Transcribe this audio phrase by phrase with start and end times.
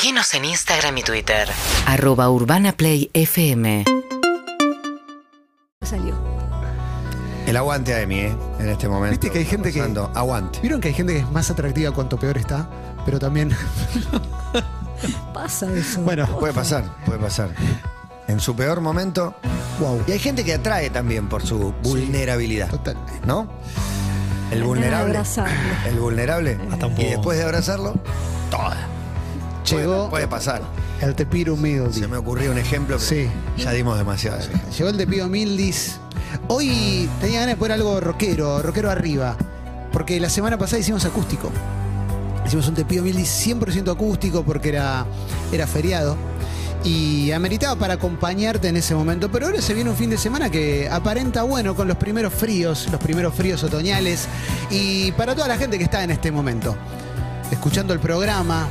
[0.00, 1.48] Seguinos en Instagram y Twitter.
[1.84, 3.84] Arroba Urbana Play FM.
[5.82, 6.14] Salió.
[7.48, 8.36] El aguante a Emi, ¿eh?
[8.60, 9.10] En este momento.
[9.10, 10.12] Viste que hay gente que- Pasando.
[10.14, 10.60] Aguante.
[10.60, 12.70] Vieron que hay gente que es más atractiva cuanto peor está,
[13.04, 13.50] pero también.
[15.34, 16.00] Pasa eso.
[16.02, 17.50] Bueno, Puede pasar, puede pasar.
[18.28, 19.34] En su peor momento.
[19.80, 20.00] wow.
[20.06, 22.70] Y hay gente que atrae también por su vulnerabilidad.
[22.70, 23.26] Totalmente.
[23.26, 23.50] ¿No?
[24.52, 25.10] El vulnerable.
[25.10, 25.56] abrazarlo.
[25.88, 26.56] El vulnerable.
[26.70, 27.94] Hasta un Y después de abrazarlo,
[28.48, 28.76] toda.
[29.70, 30.62] Llegó Puede, puede pasar.
[31.00, 31.92] el Te Pido Humilde.
[31.92, 33.28] Se me ocurrió un ejemplo, pero Sí.
[33.56, 34.38] ya dimos demasiado.
[34.76, 35.98] Llegó el Te Pido Humildis.
[36.48, 39.36] Hoy tenía ganas de poner algo rockero, rockero arriba.
[39.92, 41.50] Porque la semana pasada hicimos acústico.
[42.46, 45.04] Hicimos un Te Pido Humildis 100% acústico porque era,
[45.52, 46.16] era feriado.
[46.84, 49.30] Y ameritaba para acompañarte en ese momento.
[49.30, 52.86] Pero ahora se viene un fin de semana que aparenta bueno con los primeros fríos,
[52.92, 54.26] los primeros fríos otoñales.
[54.70, 56.76] Y para toda la gente que está en este momento,
[57.50, 58.68] escuchando el programa,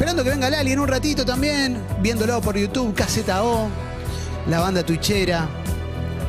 [0.00, 3.68] esperando que venga Lali en un ratito también, viéndolo por YouTube, Caseta O,
[4.48, 5.46] la banda Twitchera,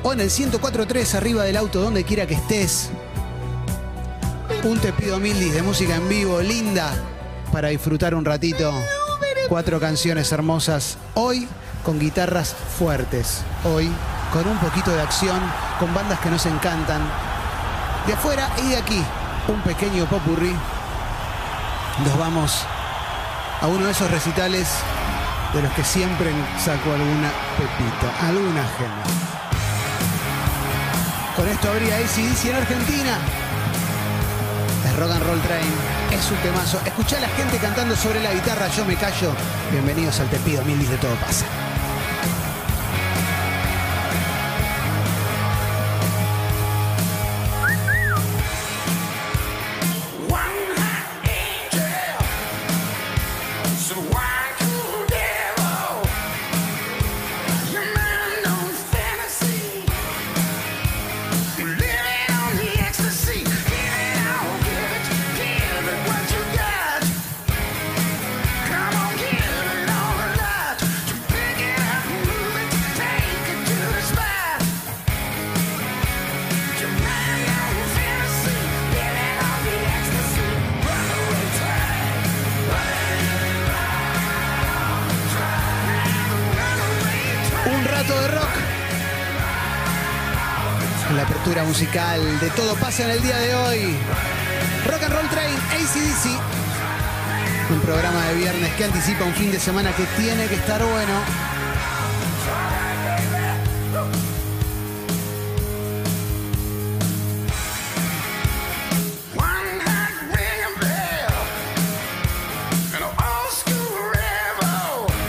[0.03, 2.89] o en el 1043 arriba del auto, donde quiera que estés.
[4.65, 6.91] Un Te Pido Mildis de música en vivo, linda,
[7.53, 8.73] para disfrutar un ratito.
[9.47, 10.97] Cuatro canciones hermosas.
[11.13, 11.47] Hoy
[11.85, 13.39] con guitarras fuertes.
[13.63, 13.89] Hoy
[14.33, 15.39] con un poquito de acción,
[15.79, 17.01] con bandas que nos encantan.
[18.05, 19.01] De afuera y de aquí,
[19.47, 20.53] un pequeño popurrí.
[22.03, 22.65] Nos vamos
[23.61, 24.67] a uno de esos recitales
[25.53, 29.03] de los que siempre saco alguna pepita, alguna gema.
[31.35, 33.17] Con esto habría ACDC en Argentina.
[34.85, 35.73] Es Rock and Roll Train,
[36.11, 36.81] es un temazo.
[36.85, 39.31] Escuchá a la gente cantando sobre la guitarra, yo me callo.
[39.71, 41.45] Bienvenidos al Te Pido de Todo Pasa.
[87.91, 88.49] Rato de rock.
[91.15, 93.97] La apertura musical de todo pasa en el día de hoy.
[94.87, 96.39] Rock and Roll Train, ACDC.
[97.69, 101.13] Un programa de viernes que anticipa un fin de semana que tiene que estar bueno.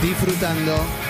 [0.01, 1.02] Disfrutando.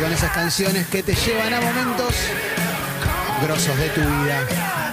[0.00, 2.14] Con esas canciones que te llevan a momentos
[3.42, 4.85] grosos de tu vida.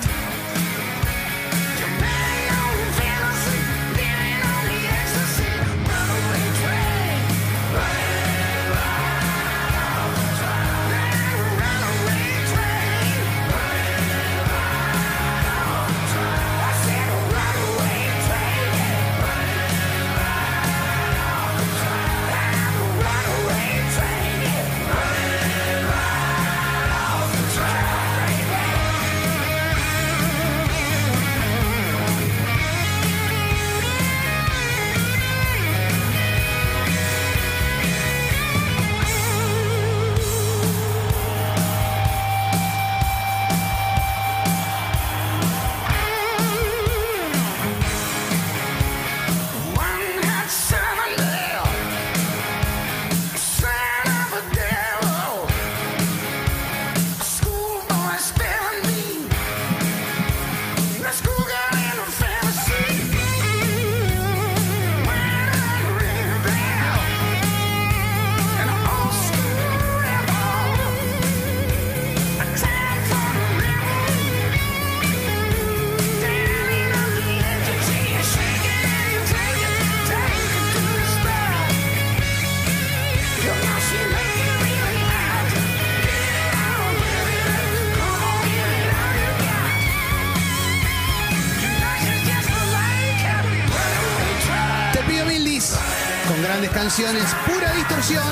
[97.03, 98.23] Canciones, pura distorsión.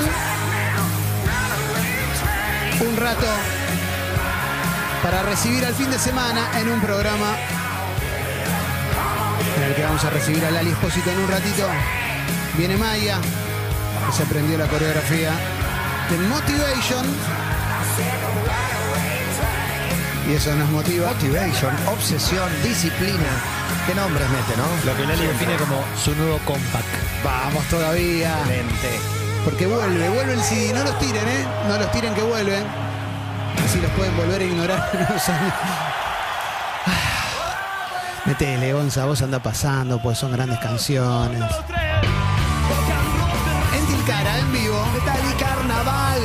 [2.96, 3.26] rato
[5.02, 7.36] para recibir al fin de semana en un programa
[9.56, 11.66] en el que vamos a recibir a Lali Espósito en un ratito.
[12.56, 13.18] Viene Maya,
[14.06, 15.32] que se aprendió la coreografía
[16.08, 17.06] de Motivation.
[20.30, 21.08] Y eso nos motiva.
[21.08, 23.61] Motivation, obsesión, disciplina.
[23.86, 24.64] ¿Qué nombres mete, no?
[24.90, 26.86] Lo que Lali define como su nuevo compact.
[27.24, 28.36] Vamos todavía.
[29.44, 30.72] Porque vuelve, vuelve el CD.
[30.72, 31.44] No los tiren, ¿eh?
[31.68, 32.64] No los tiren que vuelven.
[33.64, 35.08] Así los pueden volver a ignorar.
[35.12, 35.52] No saben.
[38.24, 41.42] Metele, Gonza, vos anda pasando, pues son grandes canciones.
[43.74, 44.86] En Tilcara, en vivo.
[44.94, 46.20] Metali Carnaval.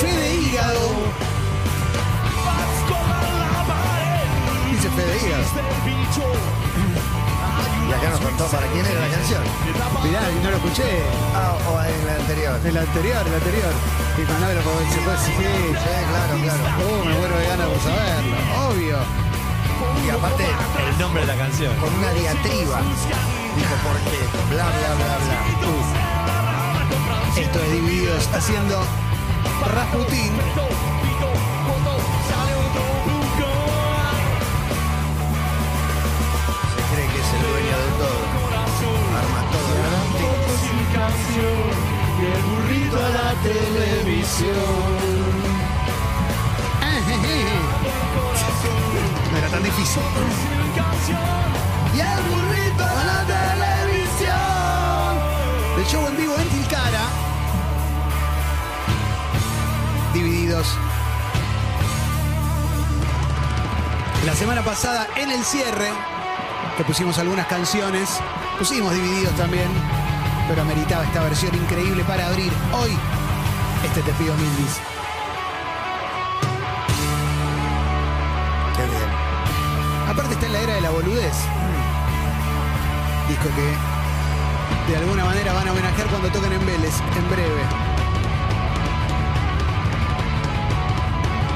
[0.00, 1.37] Fede Hígado.
[4.78, 5.42] Dice Fede Hígado.
[7.88, 9.42] Y acá nos contó para quién era la canción.
[10.04, 11.02] Mirá, no lo escuché.
[11.34, 12.60] Ah, o en la anterior.
[12.64, 13.72] El anterior, el anterior.
[14.16, 15.34] Y cuando lo se puede decir.
[15.34, 15.42] Sí,
[15.74, 16.62] claro, claro.
[16.78, 18.36] Oh, me muero de ganas por saberlo.
[18.70, 18.98] Obvio.
[20.06, 21.74] Y aparte, El nombre de la canción.
[21.78, 22.78] con una diatriba.
[23.58, 24.22] Dijo por qué.
[24.54, 25.38] Bla, bla, bla, bla.
[27.34, 28.84] Esto es Divididos haciendo
[29.74, 30.30] Rasputin.
[49.30, 50.02] No era tan difícil.
[51.94, 54.32] Y el burrito a la televisión.
[55.78, 57.06] El show en vivo en Tilcara.
[60.12, 60.66] Divididos.
[64.26, 65.90] La semana pasada en el cierre,
[66.76, 68.18] que pusimos algunas canciones,
[68.58, 69.68] pusimos divididos también,
[70.48, 72.98] pero ameritaba esta versión increíble para abrir hoy
[73.84, 74.80] este Te pido Mildis.
[78.76, 79.10] Qué bien.
[80.08, 81.36] Aparte está en la era de la boludez.
[83.28, 87.62] Disco que de alguna manera van a homenajear cuando toquen en Vélez, en breve.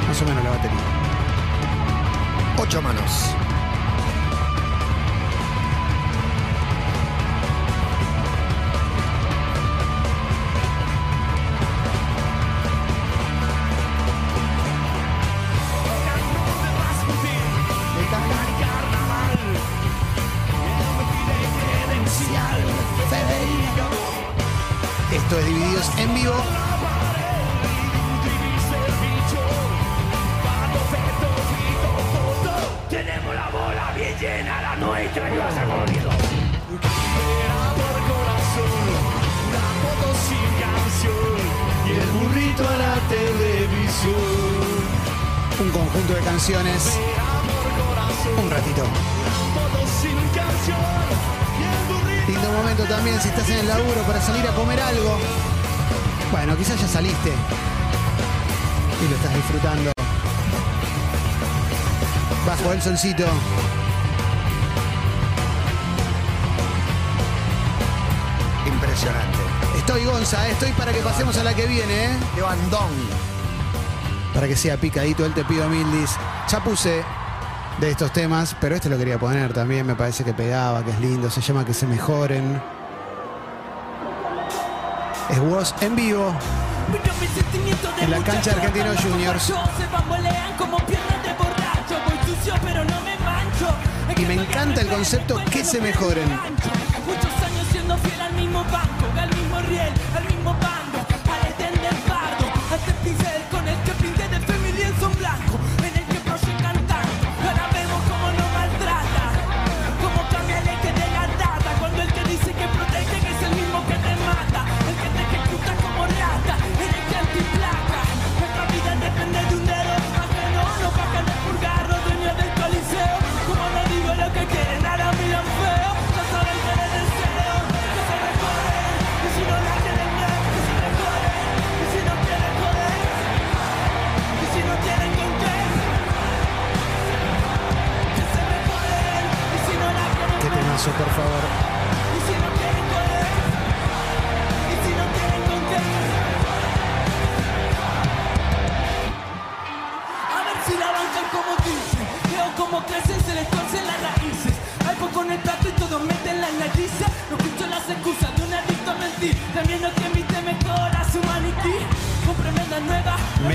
[0.08, 0.78] Más o menos la batería.
[2.58, 3.34] Ocho manos.
[25.12, 26.32] Esto es Divididos en vivo.
[45.60, 46.98] Un conjunto de canciones.
[48.42, 49.21] Un ratito.
[52.52, 55.18] Momento también si estás en el laburo para salir a comer algo.
[56.30, 57.32] Bueno, quizás ya saliste
[59.02, 59.92] y lo estás disfrutando.
[62.46, 63.24] Bajo el solcito.
[68.66, 69.38] Impresionante.
[69.78, 72.16] Estoy Gonza, eh, estoy para que pasemos a la que viene, ¿eh?
[72.36, 72.90] De bandón.
[74.34, 76.10] Para que sea picadito, él te pido mildis.
[76.48, 77.04] Ya puse
[77.78, 81.00] de estos temas, pero este lo quería poner también, me parece que pegaba, que es
[81.00, 82.60] lindo, se llama Que se mejoren.
[85.30, 86.34] Es voz en vivo.
[88.00, 89.52] En la cancha de Argentinos Juniors.
[94.16, 96.28] Y me encanta el concepto que se mejoren.
[96.28, 99.06] Muchos años siendo fiel al mismo banco,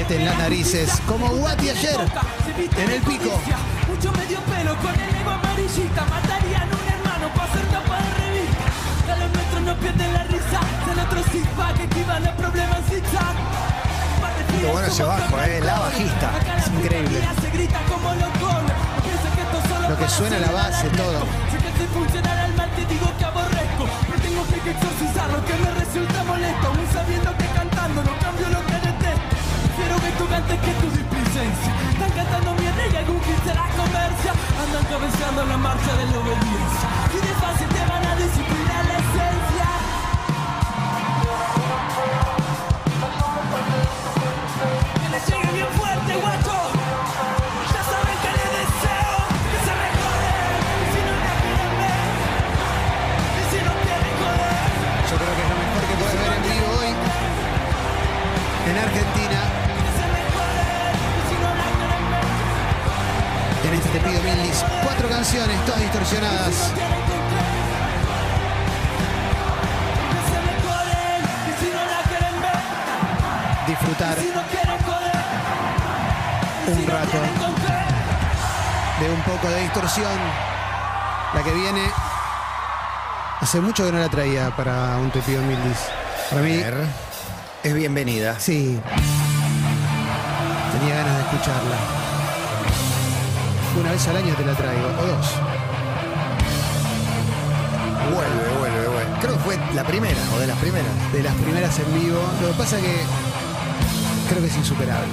[0.08, 2.00] Meten las narices como Guati ayer
[2.78, 3.42] en el pico.
[3.90, 6.06] Mucho medio pelo con el ego amarillista.
[6.06, 9.12] Matarían un hermano para hacer tapa de revista.
[9.12, 10.60] A los nuestros no pierden la risa.
[10.86, 13.36] Son otros six-pack que esquivan los problemas en zigzag.
[14.62, 16.32] Qué bueno ese bajo, eh, la bajista.
[16.58, 17.20] Es increíble.
[19.90, 21.20] Lo que suena en la base, todo.
[21.52, 23.84] Sé que soy funcional al mal, te digo que aborrezco.
[24.08, 26.68] Pero tengo que exorcizar lo que me resulta molesto.
[26.68, 27.47] Aún sabiendo que
[30.08, 31.74] Prefiero que que tu displicencia.
[31.92, 34.32] Están cantando mierda y algún se la comercia.
[34.64, 37.07] Andan cabeceando la marcha de la obediencia.
[73.68, 74.18] Disfrutar
[76.68, 77.18] un rato
[79.02, 80.18] de un poco de distorsión.
[81.34, 81.82] La que viene.
[83.42, 85.90] Hace mucho que no la traía para un te pido Mildis.
[86.30, 86.64] Para mí.
[87.64, 88.40] Es bienvenida.
[88.40, 88.80] sí.
[90.72, 91.76] Tenía ganas de escucharla.
[93.78, 95.47] Una vez al año te la traigo, o dos.
[98.14, 99.20] Vuelve, vuelve, vuelve.
[99.22, 101.14] Creo que fue la primera o de las primeras.
[101.14, 102.20] de las primeras en vivo.
[102.42, 102.96] Lo que pasa que
[104.30, 105.08] creo que es insuperable.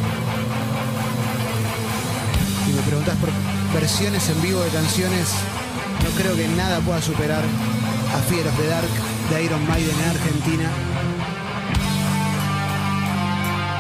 [2.67, 3.31] Si me preguntás por
[3.75, 5.29] versiones en vivo de canciones,
[6.03, 8.89] no creo que nada pueda superar a Fear of the Dark
[9.31, 10.69] de Iron Maiden en Argentina,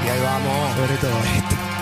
[0.04, 0.76] Y ahí vamos.
[0.76, 1.73] sobre todo este.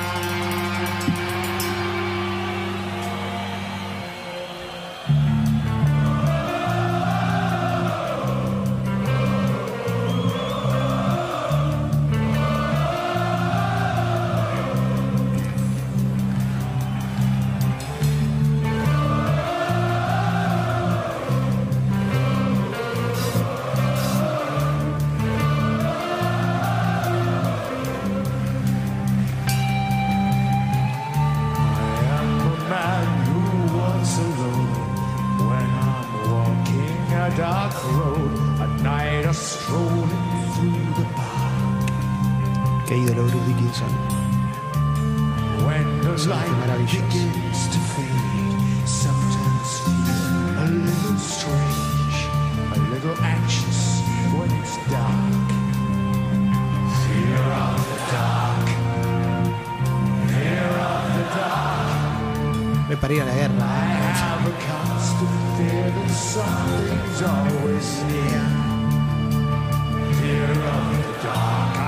[63.03, 63.55] Para ir a la guerra.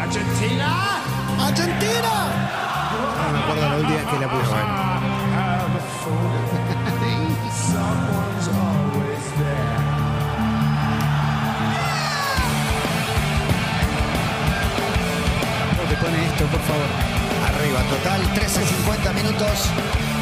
[0.02, 0.71] Argentina!
[1.38, 2.14] ¡Argentina!
[3.23, 4.59] No me acuerdo la última vez que la puse.
[15.76, 16.88] ¿Cómo te pone esto, por favor?
[17.47, 20.13] Arriba, total 13.50 minutos.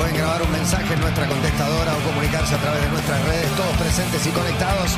[0.00, 3.76] Pueden grabar un mensaje en nuestra contestadora o comunicarse a través de nuestras redes, todos
[3.76, 4.96] presentes y conectados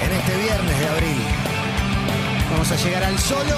[0.00, 1.18] en este viernes de abril.
[2.52, 3.56] Vamos a llegar al solo.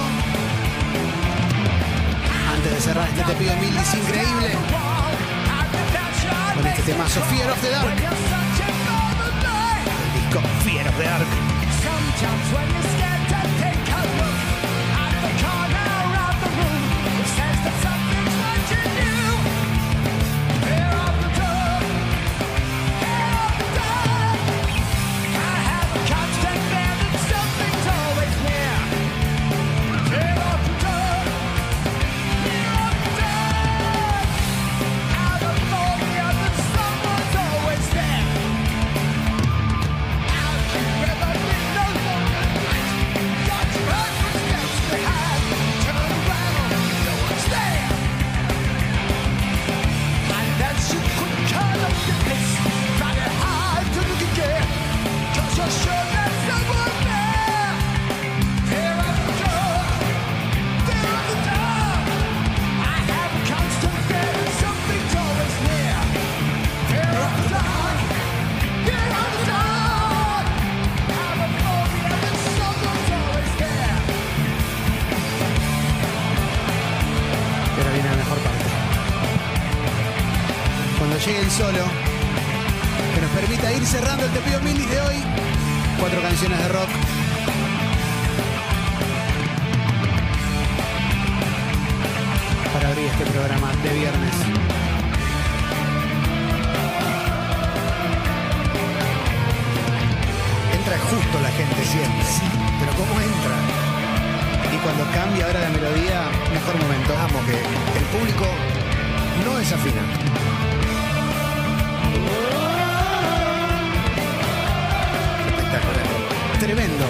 [2.51, 4.53] Antes de cerrar este te pido Mildis increíble.
[6.55, 7.93] Con este temazo Fear of the Dark.
[10.01, 11.27] El disco Fear of the Dark.
[81.57, 81.85] Solo
[83.15, 85.17] que nos permita ir cerrando el Te pido Mildis de hoy.
[85.99, 86.91] Cuatro canciones de rock.
[92.75, 94.35] Para abrir este programa de viernes.
[100.77, 102.27] Entra justo la gente siempre.
[102.81, 103.57] Pero ¿cómo entra?
[104.75, 106.21] Y cuando cambia ahora la melodía,
[106.53, 107.15] mejor momento.
[107.15, 107.57] Vamos, que
[107.99, 108.45] el público
[109.43, 110.56] no desafina.
[115.49, 116.07] Espectacular.
[116.61, 117.05] Tremendo.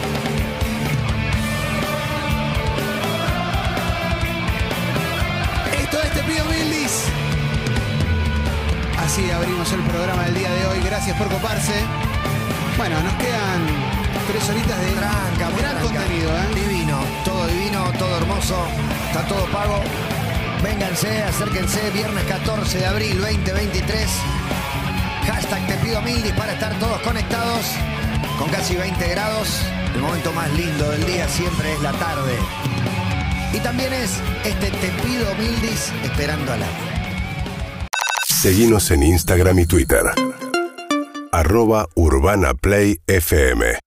[5.80, 7.04] Esto es Te pido Mildis.
[9.04, 10.80] Así abrimos el programa del día de hoy.
[10.84, 11.74] Gracias por coparse.
[12.76, 13.66] Bueno, nos quedan
[14.28, 15.82] tres horitas de Tranca, gran tranca.
[15.82, 16.54] contenido, ¿eh?
[16.54, 18.56] Divino, todo divino, todo hermoso.
[19.08, 19.80] Está todo pago.
[20.62, 21.90] Vénganse, acérquense.
[21.90, 24.08] Viernes 14 de abril 2023.
[25.26, 27.66] Hashtag te pido mildis para estar todos conectados.
[28.38, 29.60] Con casi 20 grados.
[29.94, 32.34] El momento más lindo del día siempre es la tarde.
[33.52, 36.76] Y también es este te pido mildis esperando al agua.
[38.26, 40.02] Seguinos en Instagram y Twitter.
[41.32, 43.78] Arroba Urbana Play FM.